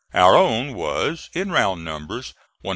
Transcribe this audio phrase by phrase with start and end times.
[0.15, 2.69] Our own was, in round numbers, 120,000.